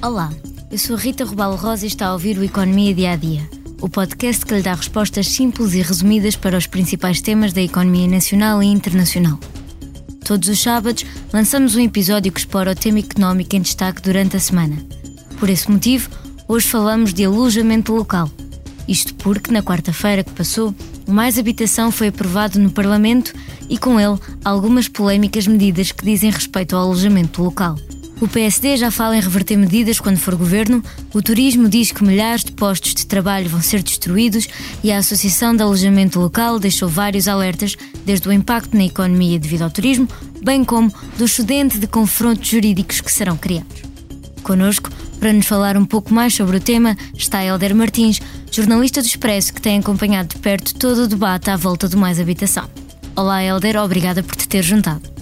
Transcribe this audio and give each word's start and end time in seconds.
Olá, 0.00 0.32
eu 0.70 0.78
sou 0.78 0.94
Rita 0.94 1.24
Rubalo 1.24 1.56
Rosa 1.56 1.84
e 1.84 1.88
está 1.88 2.06
a 2.06 2.12
ouvir 2.12 2.38
o 2.38 2.44
Economia 2.44 2.94
Dia 2.94 3.10
a 3.10 3.16
Dia, 3.16 3.50
o 3.80 3.88
podcast 3.88 4.46
que 4.46 4.54
lhe 4.54 4.62
dá 4.62 4.72
respostas 4.72 5.26
simples 5.26 5.74
e 5.74 5.82
resumidas 5.82 6.36
para 6.36 6.56
os 6.56 6.68
principais 6.68 7.20
temas 7.20 7.52
da 7.52 7.60
economia 7.60 8.06
nacional 8.06 8.62
e 8.62 8.66
internacional. 8.66 9.40
Todos 10.24 10.48
os 10.48 10.62
sábados 10.62 11.04
lançamos 11.32 11.74
um 11.74 11.80
episódio 11.80 12.30
que 12.30 12.38
explora 12.38 12.70
o 12.70 12.74
tema 12.76 13.00
económico 13.00 13.56
em 13.56 13.60
destaque 13.60 14.00
durante 14.00 14.36
a 14.36 14.40
semana. 14.40 14.76
Por 15.40 15.50
esse 15.50 15.68
motivo, 15.68 16.08
hoje 16.46 16.68
falamos 16.68 17.12
de 17.12 17.24
alojamento 17.24 17.92
local. 17.92 18.30
Isto 18.86 19.16
porque, 19.16 19.50
na 19.50 19.64
quarta-feira 19.64 20.22
que 20.22 20.30
passou, 20.30 20.72
o 21.08 21.12
Mais 21.12 21.36
Habitação 21.40 21.90
foi 21.90 22.06
aprovado 22.06 22.60
no 22.60 22.70
Parlamento 22.70 23.34
e, 23.68 23.76
com 23.76 23.98
ele, 23.98 24.16
algumas 24.44 24.86
polémicas 24.86 25.48
medidas 25.48 25.90
que 25.90 26.04
dizem 26.04 26.30
respeito 26.30 26.76
ao 26.76 26.84
alojamento 26.84 27.42
local. 27.42 27.76
O 28.20 28.26
PSD 28.26 28.76
já 28.76 28.90
fala 28.90 29.16
em 29.16 29.20
reverter 29.20 29.56
medidas 29.56 30.00
quando 30.00 30.16
for 30.16 30.34
governo, 30.34 30.82
o 31.14 31.22
turismo 31.22 31.68
diz 31.68 31.92
que 31.92 32.02
milhares 32.02 32.42
de 32.42 32.50
postos 32.50 32.92
de 32.92 33.06
trabalho 33.06 33.48
vão 33.48 33.62
ser 33.62 33.80
destruídos 33.80 34.48
e 34.82 34.90
a 34.90 34.98
Associação 34.98 35.54
de 35.54 35.62
Alojamento 35.62 36.18
Local 36.18 36.58
deixou 36.58 36.88
vários 36.88 37.28
alertas, 37.28 37.76
desde 38.04 38.28
o 38.28 38.32
impacto 38.32 38.76
na 38.76 38.84
economia 38.84 39.38
devido 39.38 39.62
ao 39.62 39.70
turismo, 39.70 40.08
bem 40.42 40.64
como 40.64 40.92
do 41.16 41.26
excedente 41.26 41.78
de 41.78 41.86
confrontos 41.86 42.48
jurídicos 42.48 43.00
que 43.00 43.12
serão 43.12 43.36
criados. 43.36 43.82
Conosco, 44.42 44.90
para 45.20 45.32
nos 45.32 45.46
falar 45.46 45.76
um 45.76 45.84
pouco 45.84 46.12
mais 46.12 46.34
sobre 46.34 46.56
o 46.56 46.60
tema, 46.60 46.96
está 47.14 47.44
Helder 47.44 47.74
Martins, 47.74 48.20
jornalista 48.50 49.00
do 49.00 49.06
Expresso 49.06 49.54
que 49.54 49.62
tem 49.62 49.78
acompanhado 49.78 50.34
de 50.34 50.40
perto 50.40 50.74
todo 50.74 51.04
o 51.04 51.08
debate 51.08 51.50
à 51.50 51.56
volta 51.56 51.88
do 51.88 51.96
Mais 51.96 52.18
Habitação. 52.18 52.68
Olá, 53.14 53.44
Helder, 53.44 53.76
obrigada 53.76 54.24
por 54.24 54.34
te 54.34 54.48
ter 54.48 54.64
juntado. 54.64 55.17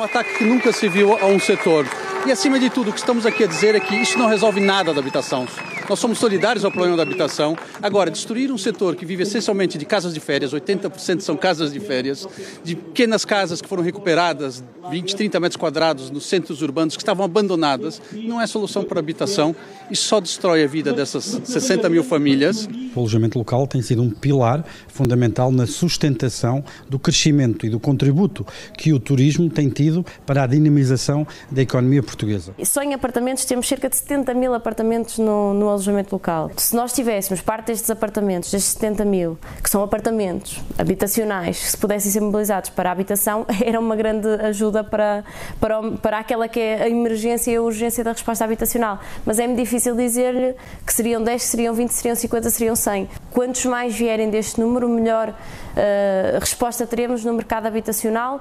Um 0.00 0.04
ataque 0.04 0.38
que 0.38 0.44
nunca 0.44 0.72
se 0.72 0.88
viu 0.88 1.12
a 1.12 1.26
um 1.26 1.38
setor. 1.38 1.84
E 2.26 2.30
acima 2.30 2.60
de 2.60 2.68
tudo, 2.68 2.90
o 2.90 2.92
que 2.92 2.98
estamos 2.98 3.24
aqui 3.24 3.44
a 3.44 3.46
dizer 3.46 3.74
é 3.74 3.80
que 3.80 3.96
isso 3.96 4.18
não 4.18 4.28
resolve 4.28 4.60
nada 4.60 4.92
da 4.92 5.00
habitação. 5.00 5.46
Nós 5.88 5.98
somos 5.98 6.18
solidários 6.18 6.64
ao 6.64 6.70
problema 6.70 6.96
da 6.96 7.02
habitação. 7.02 7.56
Agora, 7.82 8.10
destruir 8.12 8.52
um 8.52 8.58
setor 8.58 8.94
que 8.94 9.04
vive 9.04 9.24
essencialmente 9.24 9.76
de 9.76 9.84
casas 9.84 10.14
de 10.14 10.20
férias, 10.20 10.52
80% 10.52 11.20
são 11.20 11.36
casas 11.36 11.72
de 11.72 11.80
férias, 11.80 12.28
de 12.62 12.76
pequenas 12.76 13.24
casas 13.24 13.60
que 13.60 13.68
foram 13.68 13.82
recuperadas, 13.82 14.62
20, 14.88 15.16
30 15.16 15.40
metros 15.40 15.56
quadrados 15.56 16.10
nos 16.10 16.26
centros 16.26 16.62
urbanos 16.62 16.96
que 16.96 17.02
estavam 17.02 17.24
abandonadas, 17.24 18.00
não 18.12 18.40
é 18.40 18.46
solução 18.46 18.84
para 18.84 18.98
a 18.98 19.00
habitação 19.00 19.54
e 19.90 19.96
só 19.96 20.20
destrói 20.20 20.62
a 20.62 20.66
vida 20.66 20.92
dessas 20.92 21.40
60 21.44 21.88
mil 21.88 22.04
famílias. 22.04 22.68
O 22.94 23.00
alojamento 23.00 23.38
local 23.38 23.66
tem 23.66 23.82
sido 23.82 24.02
um 24.02 24.10
pilar 24.10 24.64
fundamental 24.88 25.50
na 25.50 25.66
sustentação 25.66 26.64
do 26.88 26.98
crescimento 26.98 27.66
e 27.66 27.70
do 27.70 27.80
contributo 27.80 28.46
que 28.76 28.92
o 28.92 29.00
turismo 29.00 29.50
tem 29.50 29.68
tido 29.68 30.04
para 30.24 30.44
a 30.44 30.46
dinamização 30.46 31.26
da 31.50 31.62
economia 31.62 32.02
portuguesa. 32.10 32.54
Só 32.64 32.82
em 32.82 32.92
apartamentos 32.92 33.44
temos 33.44 33.66
cerca 33.68 33.88
de 33.88 33.96
70 33.96 34.34
mil 34.34 34.52
apartamentos 34.52 35.18
no, 35.18 35.54
no 35.54 35.68
alojamento 35.68 36.14
local. 36.14 36.50
Se 36.56 36.74
nós 36.74 36.92
tivéssemos 36.92 37.40
parte 37.40 37.68
destes 37.68 37.90
apartamentos, 37.90 38.50
destes 38.50 38.72
70 38.72 39.04
mil, 39.04 39.38
que 39.62 39.70
são 39.70 39.82
apartamentos 39.82 40.60
habitacionais, 40.76 41.58
que 41.58 41.70
se 41.70 41.76
pudessem 41.76 42.10
ser 42.10 42.20
mobilizados 42.20 42.70
para 42.70 42.88
a 42.90 42.92
habitação, 42.92 43.46
era 43.64 43.78
uma 43.78 43.94
grande 43.94 44.28
ajuda 44.42 44.82
para, 44.82 45.24
para, 45.60 45.82
para 45.92 46.18
aquela 46.18 46.48
que 46.48 46.60
é 46.60 46.82
a 46.82 46.88
emergência 46.88 47.52
e 47.52 47.56
a 47.56 47.62
urgência 47.62 48.02
da 48.02 48.12
resposta 48.12 48.44
habitacional. 48.44 48.98
Mas 49.24 49.38
é-me 49.38 49.54
difícil 49.54 49.94
dizer-lhe 49.94 50.54
que 50.84 50.92
seriam 50.92 51.22
10, 51.22 51.42
seriam 51.42 51.74
20, 51.74 51.90
seriam 51.90 52.16
50, 52.16 52.50
seriam 52.50 52.76
100. 52.76 53.08
Quantos 53.30 53.64
mais 53.64 53.94
vierem 53.94 54.30
deste 54.30 54.60
número, 54.60 54.88
melhor 54.88 55.30
uh, 55.30 56.38
resposta 56.38 56.86
teremos 56.86 57.24
no 57.24 57.32
mercado 57.32 57.66
habitacional. 57.66 58.40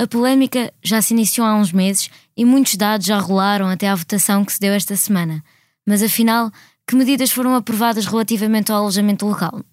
A 0.00 0.06
polémica 0.06 0.72
já 0.82 1.00
se 1.00 1.14
iniciou 1.14 1.46
há 1.46 1.54
uns 1.54 1.72
meses 1.72 2.10
e 2.36 2.44
muitos 2.44 2.76
dados 2.76 3.06
já 3.06 3.18
rolaram 3.18 3.68
até 3.68 3.88
à 3.88 3.94
votação 3.94 4.44
que 4.44 4.52
se 4.52 4.60
deu 4.60 4.72
esta 4.72 4.96
semana. 4.96 5.44
Mas 5.86 6.02
afinal, 6.02 6.50
que 6.86 6.96
medidas 6.96 7.30
foram 7.30 7.54
aprovadas 7.54 8.06
relativamente 8.06 8.72
ao 8.72 8.78
alojamento 8.78 9.26
local? 9.26 9.64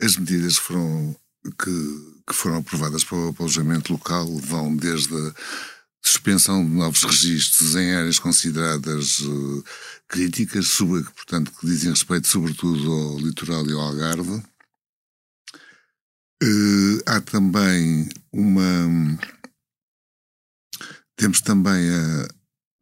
As 0.00 0.16
medidas 0.16 0.56
foram 0.56 1.16
que, 1.58 2.22
que 2.26 2.34
foram 2.34 2.58
aprovadas 2.58 3.04
para 3.04 3.16
o 3.16 3.34
alojamento 3.38 3.92
local 3.92 4.26
vão 4.38 4.76
desde 4.76 5.14
a 5.14 5.34
suspensão 6.02 6.64
de 6.64 6.70
novos 6.70 7.02
registros 7.02 7.74
em 7.74 7.94
áreas 7.94 8.18
consideradas 8.18 9.20
uh, 9.20 9.64
críticas, 10.08 10.68
sobre, 10.68 11.02
portanto, 11.02 11.52
que 11.58 11.66
dizem 11.66 11.90
respeito 11.90 12.28
sobretudo 12.28 12.92
ao 12.92 13.18
litoral 13.18 13.66
e 13.66 13.72
ao 13.72 13.80
Algarve. 13.80 14.42
Uh, 16.42 17.00
há 17.06 17.20
também 17.20 18.08
uma. 18.32 19.18
Temos 21.26 21.40
também 21.40 21.90
a, 21.90 22.28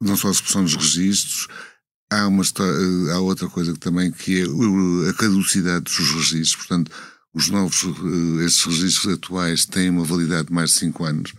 não 0.03 0.19
só 0.19 0.29
a 0.29 0.35
supressão 0.35 0.65
dos 0.65 0.75
registros, 0.75 1.49
há, 2.11 2.29
uma 2.29 2.43
história, 2.43 2.75
há 3.15 3.19
outra 3.19 3.49
coisa 3.49 3.73
que 3.73 3.79
também 3.79 4.13
que 4.13 4.43
é 4.43 4.45
a 5.09 5.15
caducidade 5.15 5.85
dos 5.85 6.11
registros, 6.11 6.57
portanto, 6.57 6.93
os 7.33 7.49
novos, 7.49 7.85
eh, 7.85 8.45
estes 8.45 8.67
registros 8.67 9.15
atuais 9.15 9.65
têm 9.65 9.89
uma 9.89 10.05
validade 10.05 10.49
de 10.49 10.53
mais 10.53 10.73
de 10.73 10.81
5 10.81 11.05
anos. 11.07 11.33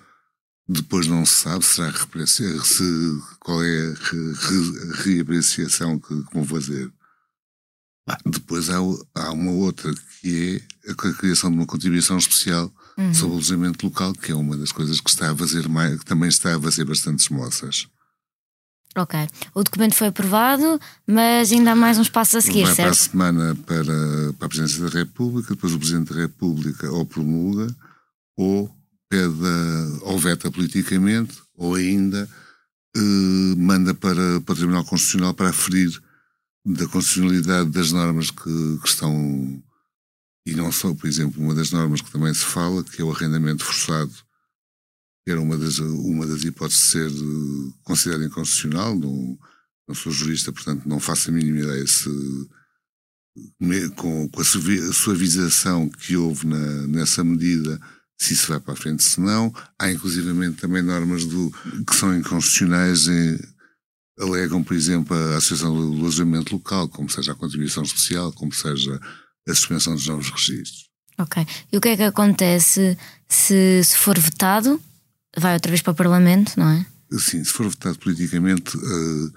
Depois 0.67 1.05
não 1.05 1.23
se 1.27 1.41
sabe 1.41 1.63
será 1.63 1.93
se, 2.25 3.21
qual 3.39 3.63
é 3.63 3.93
a 3.93 5.03
reapreciação 5.03 5.99
que, 5.99 6.23
que 6.23 6.33
vão 6.33 6.43
fazer. 6.43 6.91
Ah, 8.09 8.17
depois 8.25 8.71
há, 8.71 8.77
há, 9.13 9.31
uma 9.31 9.51
outra 9.51 9.93
que 10.21 10.65
é 10.87 10.91
a 10.91 10.95
criação 11.13 11.51
de 11.51 11.57
uma 11.57 11.67
contribuição 11.67 12.17
especial 12.17 12.73
uhum. 12.97 13.13
sobre 13.13 13.29
o 13.29 13.33
alojamento 13.33 13.85
local, 13.85 14.13
que 14.13 14.31
é 14.31 14.35
uma 14.35 14.57
das 14.57 14.71
coisas 14.71 14.99
que 14.99 15.09
está 15.09 15.31
a 15.31 15.35
fazer 15.35 15.67
mais, 15.67 15.99
que 15.99 16.05
também 16.05 16.29
está 16.29 16.55
a 16.55 16.59
fazer 16.59 16.85
bastantes 16.85 17.29
moças. 17.29 17.87
Ok. 18.97 19.27
O 19.53 19.61
documento 19.61 19.93
foi 19.93 20.07
aprovado, 20.07 20.79
mas 21.05 21.51
ainda 21.51 21.73
há 21.73 21.75
mais 21.75 21.97
uns 21.97 22.07
passos 22.07 22.35
a 22.35 22.41
seguir, 22.41 22.63
Vai 22.63 22.75
certo? 22.75 22.87
para 22.87 22.91
a 22.91 23.09
semana 23.09 23.55
para, 23.65 24.33
para 24.33 24.45
a 24.45 24.49
Presidência 24.49 24.81
da 24.83 24.89
República, 24.89 25.53
depois 25.53 25.73
o 25.73 25.79
Presidente 25.79 26.13
da 26.13 26.21
República 26.21 26.89
ou 26.89 27.05
promulga, 27.05 27.75
ou 28.37 28.73
pede, 29.09 29.33
ou 30.01 30.17
veta 30.17 30.49
politicamente, 30.49 31.37
ou 31.57 31.75
ainda 31.75 32.29
eh, 32.95 33.55
manda 33.57 33.93
para, 33.93 34.39
para 34.41 34.53
o 34.53 34.55
Tribunal 34.55 34.85
Constitucional 34.85 35.33
para 35.33 35.49
aferir 35.49 35.91
da 36.65 36.87
constitucionalidade 36.87 37.69
das 37.69 37.91
normas 37.91 38.31
que, 38.31 38.79
que 38.81 38.87
estão. 38.87 39.61
E 40.45 40.53
não 40.53 40.71
só, 40.71 40.93
por 40.93 41.07
exemplo, 41.07 41.41
uma 41.41 41.55
das 41.55 41.71
normas 41.71 42.01
que 42.01 42.11
também 42.11 42.33
se 42.33 42.45
fala, 42.45 42.83
que 42.83 43.01
é 43.01 43.05
o 43.05 43.11
arrendamento 43.11 43.63
forçado, 43.63 44.13
era 45.27 45.41
uma 45.41 45.57
das, 45.57 45.79
uma 45.79 46.27
das 46.27 46.43
hipóteses 46.43 46.83
de 46.83 46.89
ser 46.91 47.11
uh, 47.11 47.73
considerada 47.83 48.25
inconstitucional. 48.25 48.95
Não, 48.95 49.37
não 49.87 49.95
sou 49.95 50.11
jurista, 50.11 50.51
portanto 50.53 50.87
não 50.87 50.99
faço 50.99 51.29
a 51.29 51.33
mínima 51.33 51.59
ideia 51.59 51.87
se, 51.87 52.09
com, 53.95 54.29
com 54.29 54.41
a 54.41 54.93
suavização 54.93 55.89
que 55.89 56.15
houve 56.15 56.45
na, 56.47 56.87
nessa 56.87 57.23
medida, 57.23 57.79
se 58.19 58.33
isso 58.33 58.47
vai 58.47 58.59
para 58.59 58.73
a 58.73 58.77
frente, 58.77 59.03
se 59.03 59.19
não. 59.19 59.53
Há 59.79 59.91
inclusivamente 59.91 60.61
também 60.61 60.81
normas 60.81 61.25
do, 61.25 61.51
que 61.85 61.95
são 61.95 62.15
inconstitucionais, 62.15 63.07
em, 63.07 63.39
alegam, 64.19 64.63
por 64.63 64.75
exemplo, 64.75 65.15
a 65.15 65.37
Associação 65.37 65.75
do 65.75 65.97
Alojamento 65.99 66.53
Local, 66.53 66.87
como 66.87 67.09
seja 67.09 67.33
a 67.33 67.35
contribuição 67.35 67.83
especial, 67.83 68.31
como 68.31 68.53
seja 68.53 68.99
a 69.47 69.55
suspensão 69.55 69.93
dos 69.93 70.07
novos 70.07 70.29
registros. 70.29 70.85
Ok. 71.17 71.45
E 71.71 71.77
o 71.77 71.81
que 71.81 71.89
é 71.89 71.97
que 71.97 72.03
acontece 72.03 72.97
se, 73.27 73.83
se 73.83 73.97
for 73.97 74.19
votado? 74.19 74.81
vai 75.37 75.53
outra 75.53 75.69
vez 75.69 75.81
para 75.81 75.91
o 75.91 75.95
Parlamento, 75.95 76.53
não 76.57 76.69
é? 76.69 76.85
Sim, 77.11 77.43
se 77.43 77.51
for 77.51 77.67
votado 77.67 77.99
politicamente, 77.99 78.75
uh, 78.77 79.33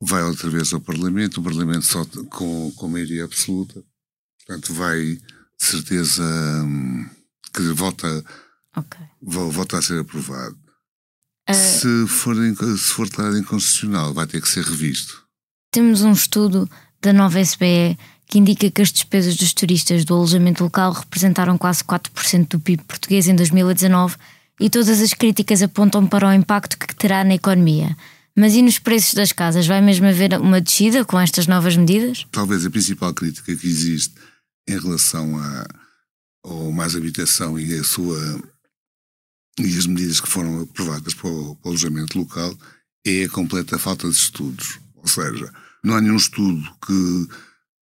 vai 0.00 0.22
outra 0.22 0.50
vez 0.50 0.72
ao 0.72 0.80
Parlamento, 0.80 1.40
o 1.40 1.44
Parlamento 1.44 1.84
só 1.84 2.04
com, 2.28 2.72
com 2.72 2.88
maioria 2.88 3.24
absoluta, 3.24 3.82
portanto 4.38 4.74
vai 4.74 5.00
de 5.00 5.20
certeza 5.66 6.22
um, 6.64 7.08
que 7.54 7.62
vota, 7.72 8.24
okay. 8.76 9.06
vota 9.22 9.78
a 9.78 9.82
ser 9.82 10.00
aprovado. 10.00 10.58
Uh, 11.48 11.54
se, 11.54 12.06
for, 12.06 12.34
se 12.76 12.92
for 12.92 13.08
declarado 13.08 13.38
inconstitucional, 13.38 14.12
vai 14.12 14.26
ter 14.26 14.40
que 14.40 14.48
ser 14.48 14.64
revisto. 14.64 15.24
Temos 15.70 16.02
um 16.02 16.12
estudo 16.12 16.68
da 17.00 17.12
nova 17.12 17.40
SBE 17.40 17.96
que 18.30 18.38
indica 18.38 18.70
que 18.70 18.80
as 18.80 18.92
despesas 18.92 19.36
dos 19.36 19.52
turistas 19.52 20.04
do 20.04 20.14
alojamento 20.14 20.62
local 20.62 20.92
representaram 20.92 21.58
quase 21.58 21.82
4% 21.82 22.48
do 22.48 22.60
PIB 22.60 22.84
português 22.84 23.26
em 23.26 23.34
2019 23.34 24.16
e 24.60 24.70
todas 24.70 25.00
as 25.00 25.12
críticas 25.12 25.62
apontam 25.62 26.06
para 26.06 26.28
o 26.28 26.32
impacto 26.32 26.78
que 26.78 26.94
terá 26.94 27.24
na 27.24 27.34
economia. 27.34 27.96
Mas 28.36 28.54
e 28.54 28.62
nos 28.62 28.78
preços 28.78 29.14
das 29.14 29.32
casas? 29.32 29.66
Vai 29.66 29.80
mesmo 29.80 30.06
haver 30.06 30.34
uma 30.34 30.60
descida 30.60 31.04
com 31.04 31.18
estas 31.18 31.48
novas 31.48 31.76
medidas? 31.76 32.24
Talvez 32.30 32.64
a 32.64 32.70
principal 32.70 33.12
crítica 33.12 33.54
que 33.54 33.66
existe 33.66 34.14
em 34.68 34.78
relação 34.78 35.36
a, 35.36 35.66
ao 36.44 36.70
mais 36.70 36.94
habitação 36.94 37.58
e 37.58 37.74
a 37.74 37.82
sua 37.82 38.16
e 39.58 39.76
as 39.76 39.86
medidas 39.86 40.20
que 40.20 40.28
foram 40.28 40.62
aprovadas 40.62 41.14
para 41.14 41.28
o, 41.28 41.56
para 41.56 41.68
o 41.68 41.70
alojamento 41.70 42.18
local 42.18 42.56
é 43.04 43.24
a 43.24 43.28
completa 43.28 43.78
falta 43.78 44.08
de 44.08 44.14
estudos. 44.14 44.78
Ou 44.94 45.08
seja, 45.08 45.52
não 45.82 45.96
há 45.96 46.00
nenhum 46.00 46.16
estudo 46.16 46.62
que, 46.86 47.28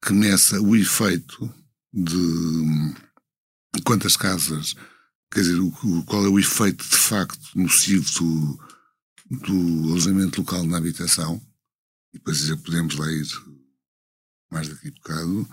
que 0.04 0.12
meça 0.12 0.60
o 0.60 0.76
efeito 0.76 1.52
de 1.92 2.94
quantas 3.84 4.16
casas 4.16 4.74
Quer 5.30 5.40
dizer, 5.40 5.60
o, 5.60 5.70
qual 6.04 6.24
é 6.24 6.28
o 6.28 6.38
efeito 6.38 6.84
de 6.88 6.96
facto 6.96 7.38
nocivo 7.54 8.06
do, 8.18 8.58
do 9.30 9.90
alojamento 9.90 10.40
local 10.40 10.64
na 10.64 10.78
habitação, 10.78 11.40
e 12.14 12.18
depois 12.18 12.38
já 12.38 12.56
podemos 12.56 12.96
lá 12.96 13.10
ir 13.12 13.26
mais 14.50 14.68
daqui 14.68 14.88
a 14.88 14.90
bocado, 14.90 15.48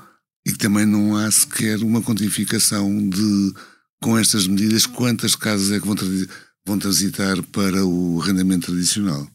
e 0.45 0.51
que 0.51 0.57
também 0.57 0.85
não 0.85 1.17
há 1.17 1.29
sequer 1.29 1.79
uma 1.83 2.01
quantificação 2.01 3.09
de, 3.09 3.53
com 4.01 4.17
estas 4.17 4.47
medidas, 4.47 4.85
quantas 4.85 5.35
casas 5.35 5.71
é 5.71 5.79
que 5.79 5.85
vão, 5.85 5.95
vão 6.65 6.79
transitar 6.79 7.41
para 7.43 7.85
o 7.85 8.21
arrendamento 8.21 8.67
tradicional. 8.67 9.27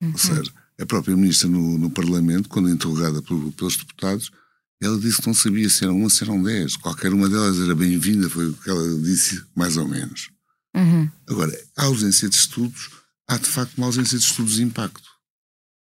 Uhum. 0.00 0.12
Ou 0.12 0.18
seja, 0.18 0.52
a 0.80 0.86
própria 0.86 1.16
ministra 1.16 1.48
no, 1.48 1.76
no 1.76 1.90
Parlamento, 1.90 2.48
quando 2.48 2.70
interrogada 2.70 3.20
por, 3.20 3.52
pelos 3.54 3.76
deputados, 3.76 4.30
ela 4.80 4.98
disse 4.98 5.20
que 5.20 5.26
não 5.26 5.34
sabia 5.34 5.68
se 5.68 5.84
eram 5.84 5.96
uma, 5.96 6.10
se 6.10 6.22
eram 6.22 6.42
dez. 6.42 6.76
Qualquer 6.76 7.12
uma 7.12 7.28
delas 7.28 7.58
era 7.58 7.74
bem-vinda, 7.74 8.30
foi 8.30 8.48
o 8.48 8.54
que 8.54 8.70
ela 8.70 9.00
disse, 9.00 9.44
mais 9.54 9.76
ou 9.76 9.88
menos. 9.88 10.30
Uhum. 10.74 11.10
Agora, 11.26 11.66
a 11.76 11.84
ausência 11.84 12.28
de 12.28 12.36
estudos, 12.36 12.90
há 13.28 13.36
de 13.36 13.46
facto 13.46 13.76
uma 13.76 13.86
ausência 13.86 14.16
de 14.18 14.24
estudos 14.24 14.54
de 14.54 14.62
impacto. 14.62 15.08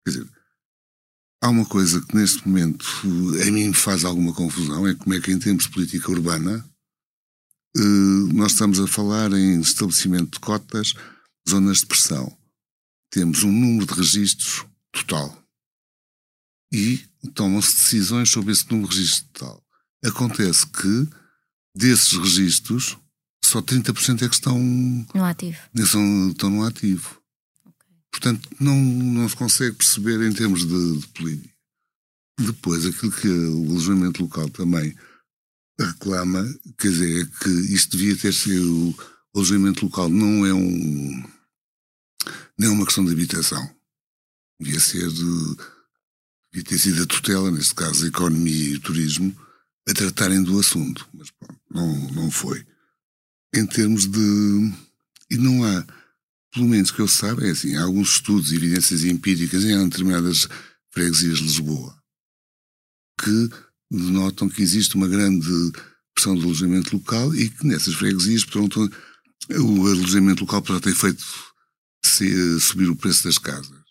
Quer 0.06 0.12
dizer, 0.12 0.30
há 1.42 1.48
uma 1.48 1.66
coisa 1.66 2.00
que 2.00 2.14
neste 2.14 2.46
momento 2.46 2.86
a 3.42 3.50
mim 3.50 3.68
me 3.68 3.74
faz 3.74 4.04
alguma 4.04 4.32
confusão, 4.32 4.86
é 4.86 4.94
como 4.94 5.14
é 5.14 5.20
que 5.20 5.32
em 5.32 5.38
termos 5.38 5.64
de 5.64 5.70
política 5.70 6.10
urbana 6.10 6.64
eh, 7.76 8.32
nós 8.32 8.52
estamos 8.52 8.78
a 8.78 8.86
falar 8.86 9.32
em 9.32 9.60
estabelecimento 9.60 10.34
de 10.34 10.40
cotas, 10.40 10.94
zonas 11.48 11.78
de 11.78 11.86
pressão. 11.86 12.36
Temos 13.10 13.42
um 13.42 13.52
número 13.52 13.86
de 13.86 13.94
registros 13.94 14.64
total. 14.92 15.36
E 16.72 17.04
tomam-se 17.32 17.74
decisões 17.76 18.30
sobre 18.30 18.52
esse 18.52 18.70
número 18.70 18.88
de 18.88 18.96
registros 18.96 19.28
total. 19.32 19.62
Acontece 20.04 20.66
que 20.66 21.08
desses 21.74 22.12
registros 22.12 22.96
só 23.44 23.60
30% 23.60 24.22
é 24.22 24.28
que 24.28 24.34
estão 24.34 24.58
no 24.58 25.24
ativo. 25.24 25.58
Estão, 25.74 26.28
estão 26.30 26.50
no 26.50 26.64
ativo. 26.64 27.20
Okay. 27.60 27.96
Portanto, 28.10 28.48
não, 28.58 28.74
não 28.76 29.28
se 29.28 29.36
consegue 29.36 29.76
perceber 29.76 30.26
em 30.26 30.32
termos 30.32 30.66
de, 30.66 30.98
de 30.98 31.06
política. 31.08 31.54
Depois, 32.38 32.84
aquilo 32.84 33.12
que 33.12 33.28
o 33.28 33.70
alojamento 33.70 34.22
local 34.22 34.48
também 34.50 34.96
reclama, 35.78 36.42
quer 36.78 36.88
dizer, 36.88 37.22
é 37.22 37.44
que 37.44 37.50
isto 37.72 37.96
devia 37.96 38.16
ter 38.16 38.32
sido. 38.32 38.90
O 39.32 39.38
alojamento 39.38 39.84
local 39.84 40.08
não 40.08 40.46
é 40.46 40.52
um. 40.52 41.22
não 42.58 42.68
é 42.68 42.70
uma 42.70 42.86
questão 42.86 43.04
de 43.04 43.12
habitação. 43.12 43.70
Devia 44.60 44.80
ser. 44.80 45.08
De, 45.10 45.56
devia 46.54 46.64
ter 46.64 46.78
sido 46.78 47.02
a 47.02 47.06
tutela, 47.06 47.50
neste 47.50 47.74
caso 47.74 48.04
a 48.04 48.08
economia 48.08 48.68
e 48.68 48.74
o 48.76 48.80
turismo, 48.80 49.36
a 49.88 49.92
tratarem 49.92 50.42
do 50.42 50.58
assunto. 50.58 51.06
Mas 51.12 51.30
pronto, 51.32 51.60
não, 51.70 52.10
não 52.12 52.30
foi 52.30 52.64
em 53.54 53.66
termos 53.66 54.06
de. 54.06 54.72
E 55.30 55.36
não 55.36 55.64
há, 55.64 55.84
pelo 56.52 56.68
menos 56.68 56.90
que 56.90 57.00
eu 57.00 57.08
saiba, 57.08 57.44
é 57.44 57.50
assim, 57.50 57.74
há 57.76 57.82
alguns 57.82 58.12
estudos 58.12 58.52
e 58.52 58.56
evidências 58.56 59.02
empíricas 59.04 59.64
em 59.64 59.88
determinadas 59.88 60.46
freguesias 60.90 61.38
de 61.38 61.44
Lisboa 61.44 61.98
que 63.20 63.50
denotam 63.90 64.48
que 64.48 64.62
existe 64.62 64.96
uma 64.96 65.08
grande 65.08 65.48
pressão 66.14 66.36
de 66.36 66.44
alojamento 66.44 66.96
local 66.96 67.34
e 67.34 67.48
que 67.48 67.66
nessas 67.66 67.94
freguesias, 67.94 68.44
pronto, 68.44 68.90
o 69.50 69.86
alojamento 69.86 70.42
local 70.42 70.62
poderá 70.62 70.80
ter 70.80 70.94
feito 70.94 71.24
subir 72.60 72.88
o 72.88 72.96
preço 72.96 73.24
das 73.24 73.38
casas. 73.38 73.84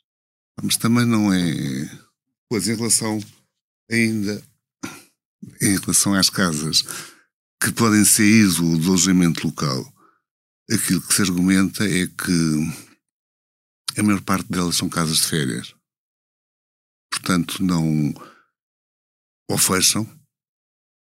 Mas 0.62 0.78
também 0.78 1.06
não 1.06 1.34
é. 1.34 2.03
Pois, 2.54 2.68
em 2.68 2.76
relação 2.76 3.20
ainda. 3.90 4.40
Em 5.60 5.76
relação 5.76 6.14
às 6.14 6.30
casas 6.30 6.84
que 7.60 7.72
podem 7.72 8.06
sair 8.06 8.48
do, 8.54 8.90
alojamento 8.90 9.48
local, 9.48 9.92
aquilo 10.70 11.02
que 11.02 11.16
se 11.16 11.24
argumenta 11.24 11.84
é 11.84 12.06
que 12.06 13.98
a 13.98 14.04
maior 14.04 14.22
parte 14.22 14.52
delas 14.52 14.78
são 14.78 14.88
casas 14.88 15.18
de 15.18 15.28
férias. 15.30 15.74
Portanto, 17.12 17.64
não 17.64 18.14
ou 19.50 19.58
fecham, 19.58 20.08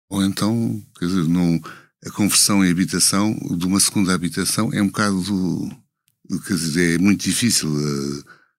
ou 0.09 0.25
então, 0.25 0.83
quer 0.99 1.05
dizer, 1.05 1.29
não, 1.29 1.61
a 2.03 2.11
conversão 2.13 2.65
em 2.65 2.71
habitação 2.71 3.35
de 3.35 3.67
uma 3.67 3.79
segunda 3.79 4.15
habitação 4.15 4.73
é 4.73 4.81
um 4.81 4.87
bocado 4.87 5.21
do, 5.21 6.41
quer 6.47 6.55
dizer, 6.55 6.95
é 6.95 6.99
muito 6.99 7.23
difícil. 7.23 7.69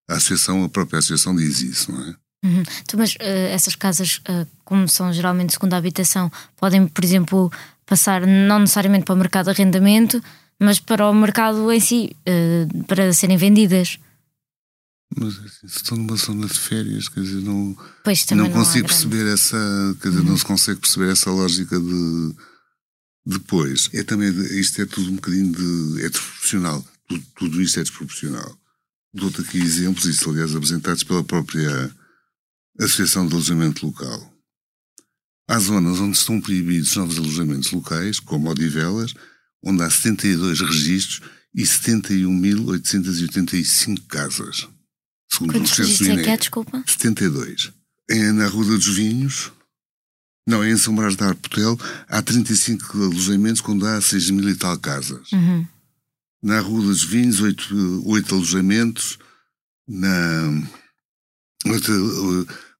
A, 0.07 0.13
a 0.13 0.17
associação, 0.17 0.63
a 0.63 0.69
própria 0.69 0.99
associação 0.99 1.35
diz 1.35 1.61
isso, 1.61 1.91
não 1.91 2.07
é? 2.07 2.26
Uhum. 2.43 2.63
Então, 2.81 2.99
mas 2.99 3.15
uh, 3.15 3.47
essas 3.51 3.75
casas, 3.75 4.21
uh, 4.29 4.47
como 4.63 4.87
são 4.87 5.11
geralmente 5.11 5.53
segunda 5.53 5.77
habitação, 5.77 6.31
podem, 6.55 6.87
por 6.87 7.03
exemplo, 7.03 7.51
passar 7.85 8.25
não 8.25 8.59
necessariamente 8.59 9.05
para 9.05 9.15
o 9.15 9.17
mercado 9.17 9.45
de 9.45 9.51
arrendamento, 9.51 10.21
mas 10.59 10.79
para 10.79 11.09
o 11.09 11.13
mercado 11.13 11.71
em 11.71 11.79
si, 11.79 12.15
uh, 12.27 12.83
para 12.85 13.11
serem 13.13 13.37
vendidas. 13.37 13.99
Mas 15.15 15.39
assim, 15.39 15.67
se 15.67 15.77
estou 15.77 15.97
numa 15.97 16.15
zona 16.15 16.47
de 16.47 16.59
férias, 16.59 17.07
quer 17.07 17.21
dizer, 17.21 17.41
não, 17.41 17.75
não, 18.31 18.35
não 18.35 18.51
consigo 18.51 18.87
perceber 18.87 19.25
essa, 19.33 19.57
quer 20.01 20.09
dizer, 20.09 20.21
uhum. 20.21 20.29
não 20.29 20.37
se 20.37 20.45
consegue 20.45 20.79
perceber 20.79 21.11
essa 21.11 21.31
lógica 21.31 21.79
de 21.79 22.35
depois. 23.25 23.89
É 23.93 24.03
também, 24.03 24.29
isto 24.59 24.81
é 24.81 24.85
tudo 24.85 25.11
um 25.11 25.15
bocadinho 25.15 25.51
de, 25.51 26.05
é 26.05 26.09
desproporcional. 26.09 26.85
Tudo, 27.07 27.23
tudo 27.35 27.61
isto 27.61 27.79
é 27.79 27.83
desproporcional. 27.83 28.57
Dou-te 29.13 29.41
aqui 29.41 29.57
exemplos, 29.57 30.05
isto 30.05 30.29
aliás 30.29 30.55
apresentados 30.55 31.03
pela 31.03 31.23
própria 31.23 31.91
Associação 32.79 33.27
de 33.27 33.33
Alojamento 33.33 33.85
Local. 33.85 34.33
Há 35.49 35.59
zonas 35.59 35.99
onde 35.99 36.17
estão 36.17 36.41
proibidos 36.41 36.95
novos 36.95 37.17
alojamentos 37.17 37.71
locais, 37.71 38.19
como 38.19 38.49
Odivelas, 38.49 39.13
onde 39.63 39.81
há 39.81 39.89
72 39.89 40.59
registros 40.59 41.21
e 41.55 41.63
71.885 41.63 44.05
casas. 44.07 44.67
Segundo 45.31 45.53
Quantos 45.53 45.71
o 45.71 45.77
registros 45.81 46.09
é 46.09 46.23
que 46.23 46.29
é, 46.29 46.37
desculpa? 46.37 46.83
72. 46.85 47.71
É 48.09 48.31
na 48.31 48.47
Rua 48.47 48.65
dos 48.65 48.87
Vinhos, 48.87 49.51
não, 50.47 50.63
é 50.63 50.69
em 50.69 50.77
São 50.77 50.95
Brás 50.95 51.17
da 51.17 51.27
Arpotel, 51.27 51.77
há 52.07 52.21
35 52.21 53.03
alojamentos 53.03 53.59
quando 53.59 53.85
há 53.85 53.99
6 53.99 54.29
mil 54.29 54.49
e 54.49 54.55
tal 54.55 54.79
casas. 54.79 55.29
Uhum. 55.33 55.67
Na 56.41 56.61
Rua 56.61 56.83
dos 56.83 57.03
Vinhos, 57.03 57.41
8, 57.41 58.03
8 58.05 58.35
alojamentos. 58.35 59.19
Na, 59.85 60.63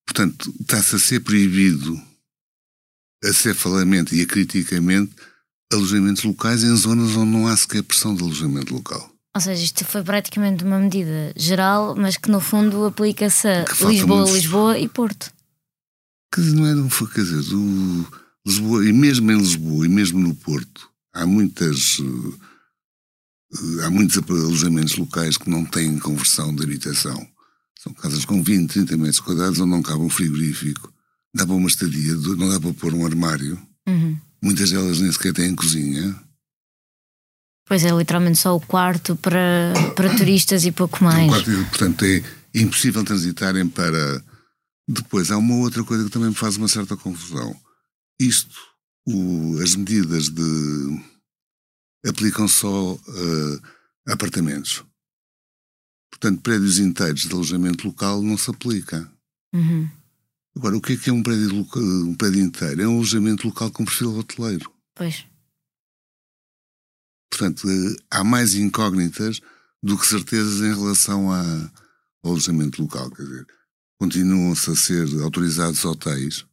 portanto, 0.07 0.51
está-se 0.62 0.95
a 0.95 1.00
ser 1.00 1.19
proibido 1.19 2.01
acefalamente 3.24 4.15
e 4.15 4.21
acriticamente 4.21 5.13
alojamentos 5.71 6.24
locais 6.24 6.63
em 6.63 6.75
zonas 6.75 7.15
onde 7.15 7.31
não 7.31 7.48
há 7.48 7.56
sequer 7.56 7.83
pressão 7.83 8.15
de 8.15 8.24
alojamento 8.24 8.74
local. 8.74 9.12
Ou 9.36 9.42
seja, 9.42 9.63
isto 9.63 9.86
foi 9.86 10.01
praticamente 10.01 10.63
uma 10.63 10.80
medida 10.80 11.33
geral, 11.35 11.95
mas 11.95 12.18
que 12.18 12.31
no 12.31 12.40
fundo 12.40 12.85
aplica-se 12.85 13.47
a 13.47 13.66
Lisboa. 13.87 14.31
Lisboa 14.31 14.80
e 14.80 14.87
Porto. 14.87 15.31
Quer 16.33 16.42
dizer, 16.42 16.56
não 16.56 16.66
é, 16.66 16.73
não 16.73 16.90
foi, 16.90 17.07
quer 17.07 17.21
dizer, 17.21 17.44
do 17.44 18.07
Lisboa, 18.45 18.85
e 18.85 18.94
mesmo 18.94 19.31
em 19.31 19.37
Lisboa 19.37 19.85
e 19.85 19.90
mesmo 19.90 20.19
no 20.19 20.33
Porto, 20.33 20.90
há 21.14 21.26
muitas. 21.26 21.99
Uh, 21.99 22.40
há 23.83 23.90
muitos 23.90 24.18
alojamentos 24.18 24.95
locais 24.97 25.37
que 25.37 25.49
não 25.49 25.64
têm 25.64 25.99
conversão 25.99 26.56
de 26.56 26.64
habitação. 26.64 27.28
São 27.81 27.94
casas 27.94 28.26
com 28.26 28.42
20, 28.44 28.72
30 28.72 28.98
metros 28.98 29.19
quadrados 29.19 29.60
onde 29.60 29.72
não 29.72 29.81
cabe 29.81 30.02
um 30.02 30.10
frigorífico 30.10 30.94
dá 31.38 31.46
para 31.46 31.56
uma 31.56 31.68
estadia, 31.68 32.16
não 32.16 32.50
dá 32.50 32.60
para 32.60 32.74
pôr 32.74 32.94
um 32.94 33.06
armário. 33.06 33.60
Uhum. 33.88 34.18
Muitas 34.42 34.72
delas 34.72 35.00
nem 35.00 35.12
sequer 35.12 35.34
têm 35.34 35.56
cozinha. 35.56 36.16
Pois 37.66 37.84
é, 37.84 37.92
literalmente 37.92 38.40
só 38.40 38.56
o 38.56 38.62
quarto 38.62 39.16
para, 39.18 39.74
para 39.96 40.16
turistas 40.16 40.66
e 40.66 40.72
pouco 40.72 41.04
mais. 41.04 41.30
quarto, 41.30 41.52
portanto, 41.69 42.06
é 42.06 42.24
impossível 42.56 43.04
transitarem 43.04 43.68
para. 43.68 44.24
Depois, 44.88 45.31
há 45.31 45.38
uma 45.38 45.56
outra 45.56 45.84
coisa 45.84 46.06
que 46.06 46.10
também 46.10 46.30
me 46.30 46.36
faz 46.36 46.56
uma 46.56 46.68
certa 46.68 46.96
confusão. 46.96 47.56
Isto, 48.19 48.56
o, 49.06 49.60
as 49.62 49.76
medidas 49.76 50.30
de. 50.30 51.02
aplicam 52.06 52.48
só 52.48 52.94
uh, 52.94 53.62
apartamentos. 54.07 54.84
Portanto, 56.09 56.42
prédios 56.42 56.80
inteiros 56.80 57.21
de 57.21 57.33
alojamento 57.33 57.87
local 57.87 58.21
não 58.21 58.37
se 58.37 58.49
aplica. 58.49 59.11
Uhum. 59.54 59.90
Agora, 60.56 60.78
o 60.78 60.81
que 60.81 60.94
é 60.94 60.97
que 60.97 61.09
é 61.09 61.14
um 61.14 61.21
prédio, 61.21 61.68
um 61.76 62.16
prédio 62.16 62.42
inteiro? 62.42 62.81
É 62.81 62.87
um 62.87 62.95
alojamento 62.95 63.47
local 63.47 63.69
com 63.69 63.85
perfil 63.85 64.18
hoteleiro. 64.18 64.71
Pois. 64.95 65.26
Portanto, 67.30 67.69
eh, 67.69 67.95
há 68.09 68.23
mais 68.23 68.56
incógnitas 68.56 69.40
do 69.83 69.97
que 69.97 70.07
certezas 70.07 70.61
em 70.61 70.73
relação 70.73 71.31
a, 71.31 71.42
ao 72.23 72.31
alojamento 72.31 72.81
local. 72.81 73.11
Quer 73.11 73.23
dizer, 73.23 73.47
continuam-se 73.99 74.71
a 74.71 74.76
ser 74.76 75.21
autorizados 75.21 75.85
hotéis 75.85 76.45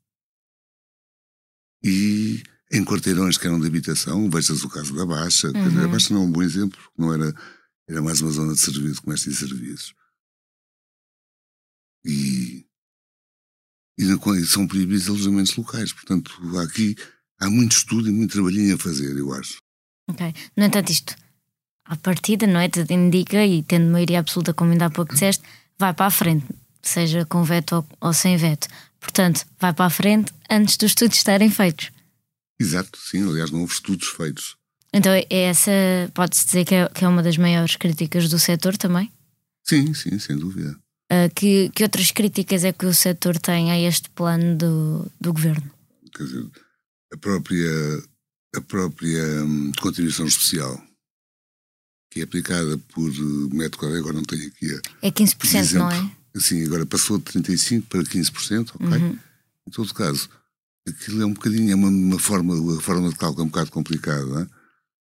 e 1.82 2.42
em 2.72 2.84
quarteirões 2.84 3.36
que 3.36 3.46
eram 3.46 3.60
de 3.60 3.66
habitação, 3.66 4.28
veja 4.28 4.52
o 4.54 4.68
caso 4.68 4.94
da 4.94 5.06
Baixa. 5.06 5.48
Uhum. 5.48 5.68
Dizer, 5.68 5.84
a 5.84 5.88
Baixa 5.88 6.12
não 6.12 6.22
é 6.22 6.24
um 6.24 6.32
bom 6.32 6.42
exemplo, 6.42 6.78
não 6.96 7.12
era, 7.12 7.34
era 7.88 8.02
mais 8.02 8.20
uma 8.20 8.30
zona 8.30 8.54
de 8.54 8.60
serviço, 8.60 9.02
comércio 9.02 9.30
e 9.30 9.34
serviços. 9.34 9.94
E 12.04 12.66
e 13.98 14.46
são 14.46 14.66
proibidos 14.66 15.08
alojamentos 15.08 15.56
locais. 15.56 15.92
Portanto, 15.92 16.32
aqui 16.58 16.96
há 17.38 17.48
muito 17.48 17.72
estudo 17.72 18.08
e 18.08 18.12
muito 18.12 18.32
trabalhinho 18.32 18.74
a 18.74 18.78
fazer, 18.78 19.16
eu 19.16 19.32
acho. 19.32 19.58
Ok. 20.10 20.34
No 20.56 20.64
entanto, 20.64 20.90
isto 20.90 21.14
à 21.84 21.96
partida, 21.96 22.46
não 22.46 22.60
é? 22.60 22.68
Tudo 22.68 22.90
indica, 22.90 23.44
e 23.44 23.62
tendo 23.62 23.90
maioria 23.90 24.20
absoluta, 24.20 24.52
como 24.52 24.72
ainda 24.72 24.86
há 24.86 24.90
pouco 24.90 25.12
disseste, 25.12 25.44
vai 25.78 25.94
para 25.94 26.06
a 26.06 26.10
frente, 26.10 26.46
seja 26.82 27.24
com 27.26 27.44
veto 27.44 27.76
ou, 27.76 27.86
ou 28.00 28.12
sem 28.12 28.36
veto. 28.36 28.68
Portanto, 28.98 29.46
vai 29.60 29.72
para 29.72 29.86
a 29.86 29.90
frente 29.90 30.32
antes 30.50 30.76
dos 30.76 30.90
estudos 30.90 31.16
estarem 31.16 31.50
feitos. 31.50 31.90
Exato, 32.58 32.98
sim. 32.98 33.28
Aliás, 33.28 33.50
não 33.50 33.60
houve 33.60 33.74
estudos 33.74 34.08
feitos. 34.08 34.56
Então, 34.94 35.12
é 35.12 35.26
essa, 35.28 35.70
pode-se 36.14 36.46
dizer 36.46 36.64
que 36.64 36.74
é, 36.74 36.88
que 36.88 37.04
é 37.04 37.08
uma 37.08 37.22
das 37.22 37.36
maiores 37.36 37.76
críticas 37.76 38.28
do 38.28 38.38
setor 38.38 38.76
também? 38.76 39.10
Sim, 39.64 39.92
sim, 39.92 40.18
sem 40.18 40.36
dúvida. 40.36 40.76
Uh, 41.12 41.32
que, 41.34 41.68
que 41.70 41.82
outras 41.82 42.10
críticas 42.10 42.64
é 42.64 42.72
que 42.72 42.86
o 42.86 42.94
setor 42.94 43.38
tem 43.38 43.72
a 43.72 43.80
este 43.80 44.08
plano 44.10 44.56
do, 44.56 45.12
do 45.20 45.32
governo? 45.32 45.68
Quer 46.14 46.24
dizer, 46.24 46.46
a 47.12 47.16
própria, 47.16 48.02
a 48.56 48.60
própria 48.60 49.44
hum, 49.44 49.72
contribuição 49.80 50.26
especial 50.26 50.80
que 52.14 52.20
é 52.20 52.22
aplicada 52.22 52.78
por 52.94 53.10
eh, 53.10 53.54
método, 53.54 53.96
agora 53.96 54.14
não 54.14 54.22
tenho 54.22 54.46
aqui 54.46 54.72
a. 54.72 55.06
É 55.08 55.10
15%, 55.10 55.54
exemplo, 55.56 55.78
não 55.78 55.90
é? 55.90 56.10
Sim, 56.36 56.64
agora 56.64 56.86
passou 56.86 57.18
de 57.18 57.24
35% 57.24 57.82
para 57.88 58.02
15%, 58.04 58.70
ok? 58.74 58.86
Uhum. 58.86 59.18
Em 59.66 59.70
todo 59.72 59.92
caso, 59.92 60.28
aquilo 60.86 61.22
é 61.22 61.26
um 61.26 61.32
bocadinho, 61.32 61.72
é 61.72 61.74
uma, 61.74 61.88
uma 61.88 62.18
forma, 62.20 62.54
uma 62.54 62.80
forma 62.80 63.08
de 63.08 63.16
cálculo 63.16 63.44
um 63.44 63.48
bocado 63.48 63.72
complicada, 63.72 64.48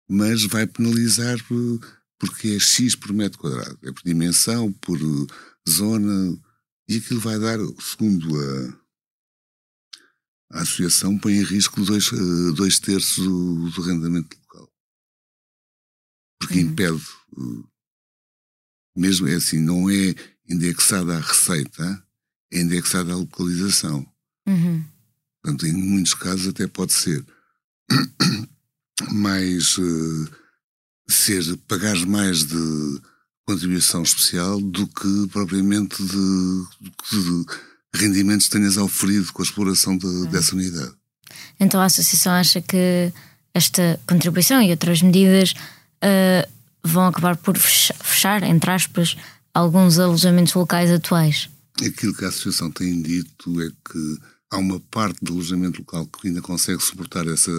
mas 0.10 0.44
vai 0.46 0.66
penalizar 0.66 1.38
eh, 1.38 1.88
porque 2.18 2.50
é 2.50 2.60
X 2.60 2.96
por 2.96 3.13
metro 3.13 3.39
quadrado, 3.39 3.78
é 3.84 3.92
por 3.92 4.01
dimensão, 4.04 4.74
por 4.74 5.00
eh, 5.00 5.70
zona, 5.70 6.38
e 6.88 6.98
aquilo 6.98 7.20
vai 7.20 7.39
dar, 7.39 7.60
segundo 7.80 8.28
a, 8.36 8.74
a 10.58 10.62
associação, 10.62 11.18
põe 11.18 11.34
em 11.34 11.44
risco 11.44 11.86
dois, 11.86 12.10
dois 12.56 12.80
terços 12.80 13.24
do, 13.24 13.70
do 13.70 13.82
rendimento 13.82 14.39
porque 16.39 16.56
uhum. 16.56 16.72
impede. 16.72 17.06
Mesmo 18.96 19.28
é 19.28 19.36
assim, 19.36 19.60
não 19.60 19.89
é 19.89 20.16
indexada 20.50 21.18
à 21.18 21.20
receita, 21.20 22.04
é 22.51 22.60
indexada 22.60 23.13
à 23.13 23.16
localização. 23.16 24.06
Uhum. 24.48 24.84
Portanto, 25.42 25.68
em 25.68 25.74
muitos 25.74 26.13
casos 26.13 26.48
até 26.48 26.66
pode 26.66 26.94
ser 26.94 27.24
mais 29.12 29.77
uh, 29.77 30.29
ser 31.08 31.44
pagar 31.68 31.96
mais 32.06 32.46
de 32.46 33.01
contribuição 33.46 34.03
especial 34.03 34.62
do 34.62 34.86
que 34.88 35.27
propriamente 35.32 36.03
de, 36.03 36.63
de 37.12 37.46
rendimentos 37.96 38.48
que 38.48 38.53
tenhas 38.53 38.77
oferido 38.77 39.32
com 39.34 39.41
a 39.41 39.46
exploração 39.46 39.98
de, 39.98 40.06
uhum. 40.06 40.25
dessa 40.25 40.56
unidade. 40.56 40.94
Então 41.60 41.82
a 41.82 41.86
Associação 41.86 42.34
acha 42.34 42.62
que 42.62 43.12
esta 43.53 44.00
contribuição 44.08 44.62
e 44.62 44.70
outras 44.72 45.01
medidas 45.01 45.53
uh, 45.53 46.50
vão 46.84 47.08
acabar 47.08 47.36
por 47.38 47.58
fechar, 47.58 48.44
entre 48.44 48.72
aspas, 48.72 49.18
alguns 49.53 50.00
alojamentos 50.00 50.53
locais 50.53 50.91
atuais? 50.91 51.50
Aquilo 51.86 52.13
que 52.13 52.25
a 52.25 52.29
Associação 52.29 52.72
tem 52.72 53.01
dito 53.01 53.62
é 53.62 53.70
que 53.70 54.18
há 54.51 54.58
uma 54.58 54.79
parte 54.91 55.18
do 55.22 55.34
alojamento 55.34 55.79
local 55.79 56.06
que 56.08 56.27
ainda 56.27 56.41
consegue 56.41 56.84
suportar 56.84 57.27
essa, 57.27 57.51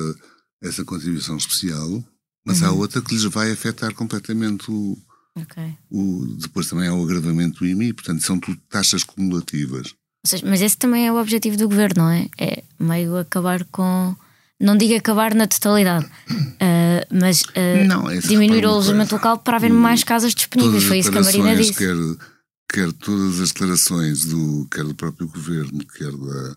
essa 0.62 0.84
contribuição 0.84 1.36
especial, 1.36 2.04
mas 2.44 2.60
uhum. 2.60 2.68
há 2.68 2.72
outra 2.72 3.00
que 3.00 3.14
lhes 3.14 3.24
vai 3.24 3.50
afetar 3.50 3.94
completamente 3.94 4.70
o, 4.70 4.96
okay. 5.36 5.76
o. 5.90 6.26
Depois 6.38 6.68
também 6.68 6.88
há 6.88 6.94
o 6.94 7.02
agravamento 7.02 7.60
do 7.60 7.66
IMI, 7.66 7.92
portanto 7.92 8.22
são 8.22 8.38
tudo 8.38 8.60
taxas 8.68 9.04
cumulativas. 9.04 9.94
Seja, 10.24 10.44
mas 10.46 10.60
esse 10.60 10.76
também 10.76 11.06
é 11.06 11.12
o 11.12 11.20
objetivo 11.20 11.56
do 11.56 11.68
governo, 11.68 12.04
não 12.04 12.10
é? 12.10 12.28
É 12.38 12.62
meio 12.78 13.16
acabar 13.16 13.64
com 13.64 14.14
não 14.60 14.76
digo 14.76 14.94
acabar 14.94 15.34
na 15.34 15.46
totalidade, 15.46 16.04
uh, 16.04 17.06
mas 17.18 17.40
uh, 17.42 17.86
não, 17.86 18.04
diminuir 18.20 18.66
o 18.66 18.70
alojamento 18.70 19.14
local 19.14 19.38
para 19.38 19.56
haver 19.56 19.72
mais 19.72 20.04
casas 20.04 20.34
disponíveis. 20.34 20.84
Foi 20.84 20.98
isso 20.98 21.10
que 21.10 21.18
a 21.18 21.22
Marina 21.22 21.56
disse. 21.56 21.72
Quer, 21.72 21.96
quer 22.70 22.92
todas 22.92 23.40
as 23.40 23.52
declarações 23.52 24.26
do, 24.26 24.68
quer 24.70 24.84
do 24.84 24.94
próprio 24.94 25.26
governo, 25.26 25.80
quer 25.96 26.12
da. 26.12 26.56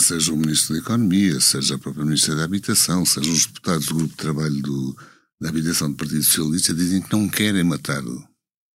Seja 0.00 0.32
o 0.32 0.36
Ministro 0.36 0.74
da 0.74 0.80
Economia, 0.80 1.40
seja 1.40 1.74
a 1.74 1.78
própria 1.78 2.04
Ministra 2.04 2.34
da 2.34 2.44
Habitação, 2.44 3.04
seja 3.04 3.30
os 3.30 3.46
deputados 3.46 3.86
do 3.86 3.94
Grupo 3.94 4.10
de 4.10 4.16
Trabalho 4.16 4.62
do, 4.62 4.96
da 5.40 5.48
Habitação 5.48 5.90
do 5.90 5.96
Partido 5.96 6.22
Socialista, 6.22 6.74
dizem 6.74 7.02
que 7.02 7.12
não 7.12 7.28
querem 7.28 7.64
matar. 7.64 8.02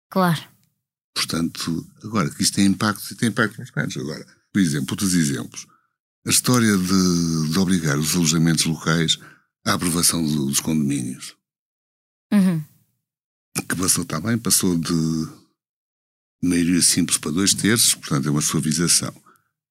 Claro. 0.10 0.42
Portanto, 1.14 1.88
agora 2.04 2.30
que 2.30 2.42
isto 2.42 2.56
tem 2.56 2.66
impacto, 2.66 3.12
e 3.12 3.16
tem 3.16 3.30
impacto 3.30 3.60
nos 3.60 3.70
casos. 3.70 3.98
Agora, 3.98 4.26
por 4.52 4.62
exemplo, 4.62 4.92
outros 4.92 5.14
exemplos. 5.14 5.68
A 6.26 6.30
história 6.30 6.78
de, 6.78 7.50
de 7.50 7.60
obrigar 7.60 7.98
os 7.98 8.16
alojamentos 8.16 8.66
locais 8.66 9.18
à 9.66 9.74
aprovação 9.74 10.24
do, 10.24 10.48
dos 10.48 10.60
condomínios. 10.60 11.36
Uhum. 12.32 12.64
Que 13.68 13.76
passou 13.76 14.06
também, 14.06 14.38
passou 14.38 14.78
de 14.78 15.28
maioria 16.42 16.82
simples 16.82 17.18
para 17.18 17.32
dois 17.32 17.54
terços, 17.54 17.96
portanto 17.96 18.28
é 18.28 18.32
uma 18.32 18.42
suavização. 18.42 19.14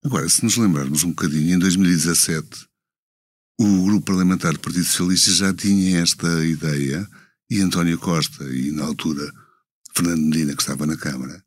Agora, 0.04 0.28
se 0.28 0.42
nos 0.42 0.56
lembrarmos 0.56 1.04
um 1.04 1.10
bocadinho, 1.10 1.54
em 1.54 1.58
2017, 1.58 2.66
o 3.60 3.84
grupo 3.84 4.06
parlamentar 4.06 4.54
do 4.54 4.60
Partido 4.60 4.84
Socialista 4.84 5.30
já 5.32 5.54
tinha 5.54 6.00
esta 6.00 6.44
ideia, 6.44 7.06
e 7.50 7.60
António 7.60 7.98
Costa, 7.98 8.44
e 8.44 8.70
na 8.70 8.84
altura 8.84 9.30
Fernando 9.94 10.22
Medina, 10.22 10.54
que 10.54 10.62
estava 10.62 10.86
na 10.86 10.96
Câmara, 10.96 11.44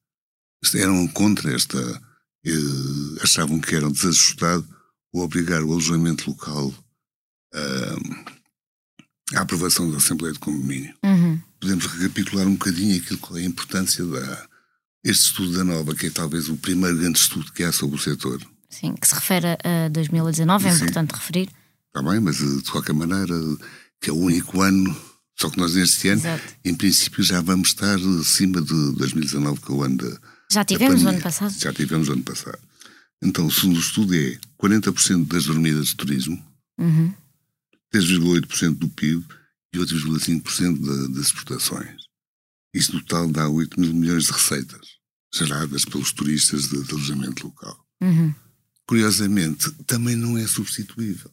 eram 0.75 1.07
contra 1.07 1.53
esta. 1.53 1.79
Eh, 2.45 3.21
achavam 3.21 3.59
que 3.59 3.73
era 3.73 3.89
desajustado 3.89 4.67
obrigar 5.13 5.63
o 5.63 5.71
alojamento 5.71 6.29
local 6.29 6.73
à 9.33 9.41
aprovação 9.41 9.89
da 9.89 9.97
Assembleia 9.97 10.33
de 10.33 10.39
Condomínio. 10.39 10.93
Uhum. 11.03 11.41
Podemos 11.59 11.85
recapitular 11.85 12.47
um 12.47 12.53
bocadinho 12.53 12.97
aquilo 12.97 13.19
que 13.19 13.37
é 13.37 13.41
a 13.41 13.45
importância 13.45 14.03
da 14.05 14.49
este 15.03 15.25
estudo 15.25 15.57
da 15.57 15.63
Nova, 15.63 15.93
que 15.93 16.07
é 16.07 16.09
talvez 16.09 16.47
o 16.49 16.55
primeiro 16.55 16.97
grande 16.97 17.19
estudo 17.19 17.51
que 17.51 17.63
há 17.63 17.71
sobre 17.71 17.97
o 17.97 17.99
setor. 17.99 18.41
Sim, 18.69 18.95
que 18.95 19.07
se 19.07 19.13
refere 19.13 19.47
a 19.63 19.89
2019, 19.89 20.67
é 20.67 20.71
Sim. 20.71 20.77
importante 20.77 21.11
referir. 21.11 21.49
Está 21.87 22.01
bem, 22.09 22.19
mas 22.19 22.41
eh, 22.41 22.45
de 22.45 22.71
qualquer 22.71 22.93
maneira, 22.93 23.35
que 24.01 24.09
é 24.09 24.13
o 24.13 24.17
único 24.17 24.61
ano, 24.61 24.95
só 25.39 25.49
que 25.49 25.57
nós 25.57 25.75
neste 25.75 26.07
ano, 26.07 26.21
Exato. 26.21 26.43
em 26.65 26.73
princípio, 26.73 27.23
já 27.23 27.41
vamos 27.41 27.69
estar 27.69 27.97
acima 28.19 28.61
de 28.61 28.93
2019, 28.93 29.61
que 29.61 29.71
é 29.71 29.75
o 29.75 29.83
ano 29.83 29.97
da. 29.97 30.19
Já 30.51 30.63
tivemos 30.63 31.03
o 31.03 31.09
ano 31.09 31.21
passado. 31.21 31.53
Já 31.59 31.73
tivemos 31.73 32.09
o 32.09 32.13
ano 32.13 32.23
passado. 32.23 32.59
Então, 33.21 33.45
o 33.45 33.51
segundo 33.51 33.79
estudo 33.79 34.15
é 34.15 34.37
40% 34.61 35.27
das 35.27 35.45
dormidas 35.45 35.87
de 35.87 35.95
turismo, 35.95 36.43
uhum. 36.77 37.13
3,8% 37.93 38.75
do 38.75 38.89
PIB 38.89 39.23
e 39.73 39.77
8,5% 39.77 41.09
das 41.13 41.25
exportações. 41.27 42.02
Isto 42.73 42.95
no 42.95 43.01
total 43.01 43.29
dá 43.29 43.47
8 43.47 43.79
mil 43.79 43.93
milhões 43.93 44.25
de 44.25 44.31
receitas 44.31 44.87
geradas 45.33 45.85
pelos 45.85 46.11
turistas 46.11 46.69
de, 46.69 46.83
de 46.83 46.91
alojamento 46.91 47.47
local. 47.47 47.77
Uhum. 48.01 48.33
Curiosamente, 48.85 49.71
também 49.85 50.15
não 50.15 50.37
é 50.37 50.45
substituível. 50.45 51.31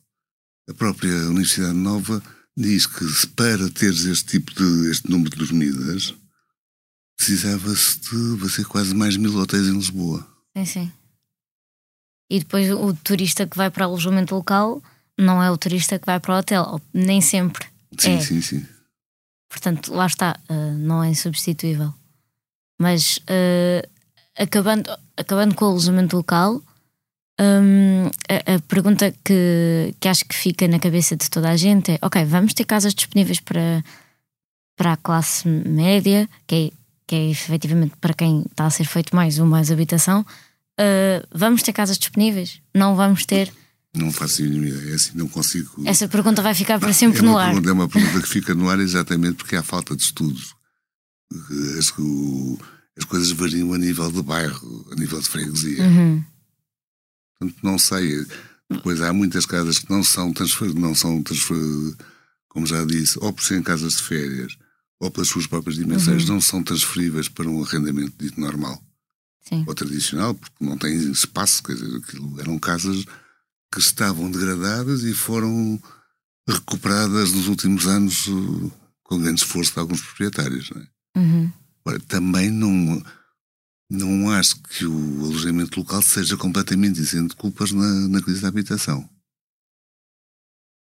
A 0.69 0.75
própria 0.75 1.13
Universidade 1.29 1.75
Nova 1.75 2.23
diz 2.57 2.87
que 2.87 3.05
para 3.35 3.69
teres 3.71 4.05
este 4.05 4.39
tipo 4.39 4.55
de 4.55 4.91
este 4.91 5.11
número 5.11 5.31
de 5.31 5.37
dormidas 5.37 6.15
precisava-se 7.17 8.01
de 8.01 8.37
você 8.37 8.65
quase 8.65 8.95
mais 8.95 9.17
mil 9.17 9.37
hotéis 9.37 9.67
em 9.67 9.75
Lisboa. 9.75 10.27
Sim, 10.57 10.65
sim. 10.65 10.93
E 12.31 12.39
depois 12.39 12.71
o 12.71 12.95
turista 12.95 13.47
que 13.47 13.57
vai 13.57 13.71
para 13.71 13.87
o 13.87 13.91
alojamento 13.91 14.35
local 14.35 14.83
não 15.19 15.43
é 15.43 15.51
o 15.51 15.59
turista 15.59 15.99
que 15.99 16.07
vai 16.07 16.19
para 16.19 16.35
o 16.35 16.39
hotel, 16.39 16.81
nem 16.95 17.21
sempre. 17.21 17.67
Sim, 17.99 18.15
é. 18.15 18.21
sim, 18.21 18.41
sim. 18.41 18.67
Portanto, 19.51 19.93
lá 19.93 20.07
está, 20.07 20.39
uh, 20.49 20.79
não 20.79 21.05
é 21.05 21.11
insubstituível. 21.11 21.93
Mas 22.79 23.19
uh, 23.19 23.87
acabando, 24.39 24.91
acabando 25.17 25.55
com 25.55 25.67
o 25.67 25.69
alojamento 25.69 26.17
local, 26.17 26.63
um, 27.39 28.07
a, 28.29 28.55
a, 28.55 28.61
pergunta 28.61 29.13
que, 29.23 29.95
que 30.01 30.09
acho 30.09 30.25
que 30.25 30.35
fica 30.35 30.67
na 30.67 30.79
cabeça 30.79 31.15
de 31.17 31.29
toda 31.29 31.51
a 31.51 31.57
gente 31.57 31.93
é: 31.93 31.99
ok, 32.01 32.25
vamos 32.25 32.55
ter 32.55 32.65
casas 32.65 32.95
disponíveis 32.95 33.41
para, 33.41 33.85
para 34.77 34.93
a 34.93 34.97
classe 34.97 35.47
média, 35.47 36.27
que 36.47 36.55
é, 36.55 36.77
que 37.07 37.15
é 37.17 37.31
efetivamente 37.31 37.95
para 38.01 38.15
quem 38.15 38.45
está 38.49 38.65
a 38.65 38.71
ser 38.71 38.85
feito 38.85 39.15
mais 39.15 39.39
ou 39.39 39.47
mais 39.47 39.71
habitação 39.71 40.25
uh, 40.81 41.27
vamos 41.31 41.63
ter 41.63 41.73
casas 41.73 41.99
disponíveis? 41.99 42.61
Não 42.75 42.97
vamos 42.97 43.27
ter? 43.27 43.53
Não 43.95 44.13
faço 44.13 44.43
a 44.43 44.45
mínima 44.45 44.69
ideia, 44.69 44.93
é 44.93 44.95
assim, 44.95 45.13
não 45.15 45.29
consigo. 45.29 45.83
Essa 45.85 46.07
pergunta 46.07 46.41
vai 46.43 46.55
ficar 46.55 46.79
para 46.79 46.93
sempre 46.93 47.19
é 47.19 47.23
no 47.23 47.37
ar. 47.37 47.47
Pergunta, 47.47 47.71
é 47.71 47.73
uma 47.73 47.89
pergunta 47.89 48.23
que 48.23 48.29
fica 48.29 48.55
no 48.55 48.69
ar 48.71 48.79
exatamente 48.79 49.37
porque 49.37 49.57
há 49.57 49.63
falta 49.63 49.97
de 49.97 50.03
estudos. 50.03 50.55
As, 51.79 51.93
as 52.97 53.05
coisas 53.05 53.33
variam 53.33 53.73
a 53.73 53.79
nível 53.79 54.11
de 54.13 54.23
bairro, 54.23 54.87
a 54.93 54.95
nível 54.95 55.21
de 55.21 55.29
freguesia. 55.29 55.83
Uhum. 55.83 56.25
Portanto, 57.39 57.59
não 57.63 57.79
sei. 57.79 58.27
Pois 58.85 59.01
há 59.01 59.13
muitas 59.13 59.45
casas 59.45 59.81
que 59.81 59.91
não 59.91 60.05
são 60.05 60.33
transfer, 60.33 60.73
não 60.73 60.95
são 60.95 61.21
transfer, 61.25 61.57
como 62.49 62.67
já 62.67 62.85
disse, 62.85 63.19
ou 63.21 63.33
por 63.33 63.43
serem 63.43 63.63
casas 63.63 63.97
de 63.97 64.03
férias, 64.03 64.57
ou 65.01 65.11
pelas 65.11 65.29
suas 65.29 65.49
próprias 65.49 65.77
dimensões, 65.77 66.23
uhum. 66.23 66.35
não 66.35 66.41
são 66.41 66.63
transferíveis 66.63 67.29
para 67.29 67.49
um 67.49 67.65
arrendamento 67.65 68.15
dito 68.17 68.41
normal. 68.41 68.81
Sim. 69.43 69.65
ou 69.67 69.75
tradicional, 69.75 70.35
porque 70.35 70.65
não 70.65 70.79
tem 70.79 70.95
espaço, 71.11 71.63
quer 71.63 71.73
dizer, 71.73 71.97
aquilo, 71.97 72.41
eram 72.41 72.59
casas 72.59 73.05
que 73.73 73.79
estavam 73.81 74.31
degradadas 74.31 75.03
e 75.05 75.15
foram 75.15 75.81
recuperadas 76.49 77.33
nos 77.33 77.47
últimos 77.49 77.87
anos 77.87 78.27
com 79.05 79.21
grande 79.21 79.41
esforço 79.43 79.73
de 79.75 79.79
alguns 79.79 80.01
proprietários. 80.01 80.71
Não 80.71 80.83
é? 80.83 80.89
Uhum. 81.19 81.53
Agora, 81.85 82.01
também 82.01 82.51
não, 82.51 83.03
não 83.91 84.31
acho 84.31 84.57
que 84.63 84.85
o 84.85 85.25
alojamento 85.25 85.79
local 85.81 86.03
seja 86.03 86.37
completamente 86.37 87.01
isento 87.01 87.31
de 87.31 87.37
culpas 87.37 87.71
na, 87.73 87.87
na 88.09 88.21
crise 88.23 88.41
da 88.43 88.49
habitação. 88.49 89.09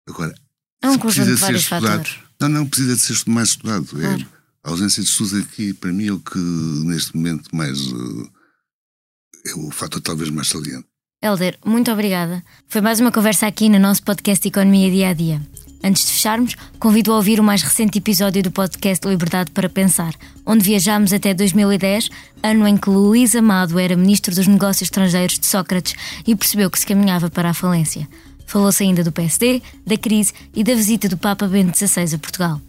Agora, 0.08 0.34
É 0.82 0.88
um 0.90 0.98
precisa 0.98 1.34
de 1.34 1.38
ser 1.40 1.54
estudado. 1.56 2.04
fatores. 2.04 2.18
Não, 2.40 2.48
não, 2.48 2.68
precisa 2.68 2.94
de 2.94 3.00
ser 3.00 3.30
mais 3.30 3.48
estudado. 3.50 3.84
É, 4.00 4.16
Claro. 4.16 4.28
a 4.62 4.70
ausência 4.70 5.02
de 5.02 5.08
estudos 5.08 5.34
aqui, 5.34 5.72
para 5.74 5.92
mim, 5.92 6.06
é 6.08 6.12
o 6.12 6.20
que 6.20 6.38
neste 6.38 7.16
momento 7.16 7.54
mais. 7.54 7.78
eh, 7.80 8.30
é 9.46 9.54
o 9.54 9.70
fator 9.70 10.00
talvez 10.00 10.28
mais 10.30 10.48
saliente. 10.48 10.86
Helder, 11.26 11.58
muito 11.64 11.90
obrigada. 11.90 12.40
Foi 12.68 12.80
mais 12.80 13.00
uma 13.00 13.10
conversa 13.10 13.48
aqui 13.48 13.68
no 13.68 13.80
nosso 13.80 14.00
podcast 14.04 14.46
Economia 14.46 14.88
Dia 14.88 15.08
a 15.08 15.12
Dia. 15.12 15.42
Antes 15.82 16.06
de 16.06 16.12
fecharmos, 16.12 16.54
convido 16.78 17.12
a 17.12 17.16
ouvir 17.16 17.40
o 17.40 17.42
mais 17.42 17.62
recente 17.62 17.98
episódio 17.98 18.44
do 18.44 18.52
podcast 18.52 19.04
Liberdade 19.08 19.50
para 19.50 19.68
Pensar, 19.68 20.14
onde 20.46 20.62
viajámos 20.62 21.12
até 21.12 21.34
2010, 21.34 22.10
ano 22.44 22.68
em 22.68 22.76
que 22.76 22.88
Luís 22.88 23.34
Amado 23.34 23.76
era 23.76 23.96
Ministro 23.96 24.32
dos 24.32 24.46
Negócios 24.46 24.82
Estrangeiros 24.82 25.36
de 25.36 25.46
Sócrates 25.46 25.96
e 26.24 26.36
percebeu 26.36 26.70
que 26.70 26.78
se 26.78 26.86
caminhava 26.86 27.28
para 27.28 27.50
a 27.50 27.54
falência. 27.54 28.08
Falou-se 28.46 28.84
ainda 28.84 29.02
do 29.02 29.10
PSD, 29.10 29.60
da 29.84 29.96
crise 29.96 30.32
e 30.54 30.62
da 30.62 30.76
visita 30.76 31.08
do 31.08 31.16
Papa 31.16 31.48
Bento 31.48 31.76
XVI 31.76 32.14
a 32.14 32.18
Portugal. 32.18 32.60